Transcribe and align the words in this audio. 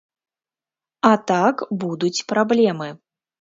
А 1.09 1.11
так 1.33 1.61
будуць 1.85 2.25
праблемы. 2.35 2.89